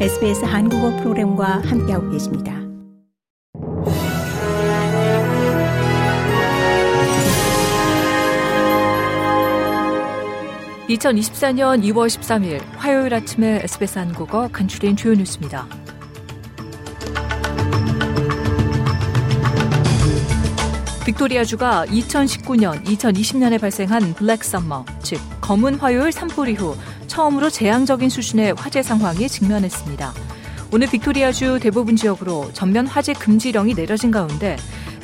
[0.00, 2.52] SBS 한국어 프로그램과 함께하고 계십니다.
[10.88, 15.68] (2024년 2월 13일) 화요일 아침에 SBS 한국어 간추린 주요 뉴스입니다.
[21.04, 26.74] 빅토리아주가 2019년, 2020년에 발생한 Black Summer, 즉 검은 화요일 산불 이후
[27.08, 30.14] 처음으로 재앙적인 수준의 화재 상황에 직면했습니다.
[30.72, 34.56] 오늘 빅토리아주 대부분 지역으로 전면 화재 금지령이 내려진 가운데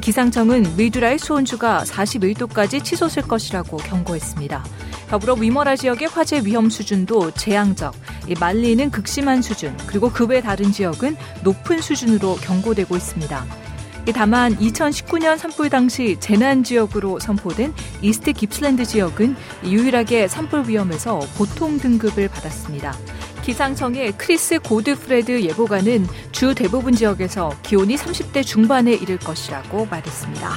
[0.00, 4.64] 기상청은 미드라의 수온주가 41도까지 치솟을 것이라고 경고했습니다.
[5.08, 7.94] 더불어 위머라 지역의 화재 위험 수준도 재앙적,
[8.38, 13.65] 말리는 극심한 수준, 그리고 그 외 다른 지역은 높은 수준으로 경고되고 있습니다.
[14.12, 22.28] 다만 2019년 산불 당시 재난 지역으로 선포된 이스트 깁슬랜드 지역은 유일하게 산불 위험에서 보통 등급을
[22.28, 22.94] 받았습니다.
[23.42, 30.50] 기상청의 크리스 고드프레드 예보관은 주 대부분 지역에서 기온이 30대 중반에 이를 것이라고 말했습니다.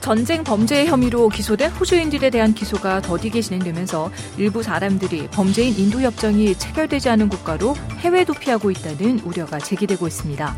[0.00, 7.08] 전쟁 범죄 혐의로 기소된 호주인들에 대한 기소가 더디게 진행되면서 일부 사람들이 범죄인 인도 협정이 체결되지
[7.10, 10.56] 않은 국가로 해외 도피하고 있다는 우려가 제기되고 있습니다.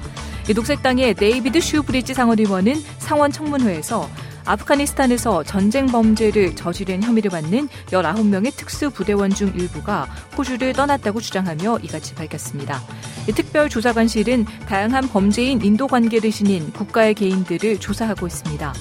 [0.54, 4.08] 녹색당의 데이비드 슈브리지 상원의원은 상원 청문회에서
[4.44, 12.80] 아프가니스탄에서 전쟁 범죄를 저지른 혐의를 받는 19명의 특수부대원 중 일부가 호주를 떠났다고 주장하며 이같이 밝혔습니다.
[13.26, 18.72] 특별조사관실은 다양한 범죄인 인도 관계를 지닌 국가의 개인들을 조사하고 있습니다.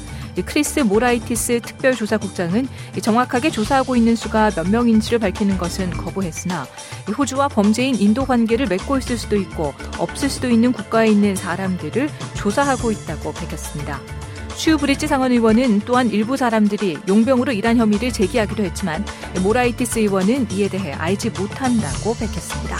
[0.46, 2.68] 크리스 모라이티스 특별조사국장은
[3.02, 6.68] 정확하게 조사하고 있는 수가 몇 명인지를 밝히는 것은 거부했으나
[7.18, 12.92] 호주와 범죄인 인도 관계를 맺고 있을 수도 있고 없을 수도 있는 국가에 있는 사람들을 조사하고
[12.92, 14.00] 있다고 밝혔습니다.
[14.56, 19.06] 슈 브리지 상원 의원은 또한 일부 사람들이 용병으로 일한 혐의를 제기하기도 했지만
[19.42, 22.78] 모라이티스 의원은 이에 대해 알지 못한다고 밝혔습니다.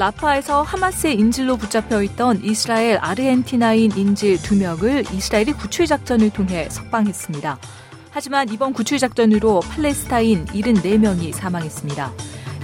[0.00, 7.58] 라파에서 하마스의 인질로 붙잡혀 있던 이스라엘 아르헨티나인 인질 2명을 이스라엘이 구출 작전을 통해 석방했습니다.
[8.10, 12.12] 하지만 이번 구출 작전으로 팔레스타인 74명이 사망했습니다.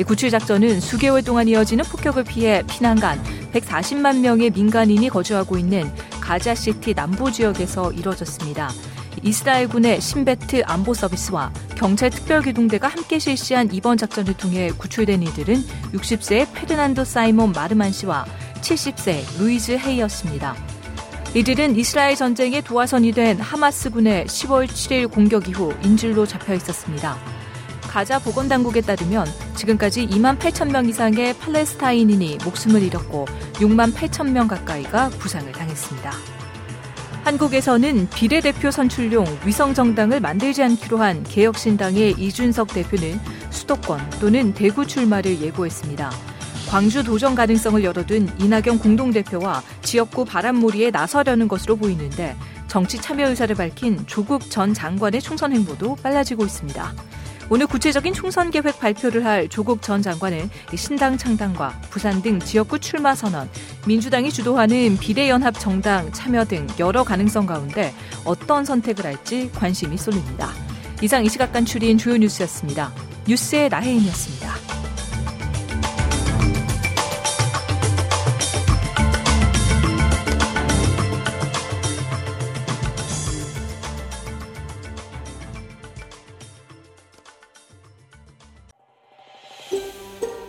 [0.06, 5.92] 구출 작전은 수개월 동안 이어지는 폭격을 피해 피난간 140만 명의 민간인이 거주하고 있는
[6.22, 8.70] 가자시티 남부 지역에서 이뤄졌습니다.
[9.22, 15.56] 이스라엘군의 신베트 안보 서비스와 경찰 특별기동대가 함께 실시한 이번 작전을 통해 구출된 이들은
[15.93, 18.25] 60세의 페르난도 사이몬 마르만 씨와
[18.60, 20.56] 70세 루이즈 헤이였습니다.
[21.34, 27.16] 이들은 이스라엘 전쟁의 도화선이 된 하마스군의 10월 7일 공격 이후 인질로 잡혀 있었습니다.
[27.82, 35.10] 가자 보건당국에 따르면 지금까지 2만 8천 명 이상의 팔레스타인인이 목숨을 잃었고 6만 8천 명 가까이가
[35.10, 36.12] 부상을 당했습니다.
[37.26, 43.19] 한국에서는 비례대표 선출용 위성정당을 만들지 않기로 한 개혁신당의 이준석 대표는
[43.50, 46.12] 수도권 또는 대구 출마를 예고했습니다.
[46.69, 52.37] 광주 도전 가능성을 열어둔 이낙연 공동대표와 지역구 바람몰이에 나서려는 것으로 보이는데
[52.69, 56.93] 정치 참여 의사를 밝힌 조국 전 장관의 총선 행보도 빨라지고 있습니다.
[57.48, 63.14] 오늘 구체적인 총선 계획 발표를 할 조국 전 장관은 신당 창당과 부산 등 지역구 출마
[63.14, 63.48] 선언,
[63.86, 70.50] 민주당이 주도하는 비례연합 정당 참여 등 여러 가능성 가운데 어떤 선택을 할지 관심이 쏠립니다.
[71.02, 72.92] 이상 이 시각 간출인 주요 뉴스였습니다.
[73.28, 74.66] 뉴스의 나혜인이었습니다.